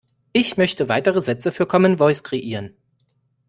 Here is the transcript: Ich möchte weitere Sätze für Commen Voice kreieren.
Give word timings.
Ich 0.33 0.57
möchte 0.57 0.89
weitere 0.89 1.21
Sätze 1.21 1.51
für 1.51 1.67
Commen 1.67 1.99
Voice 1.99 2.23
kreieren. 2.23 2.75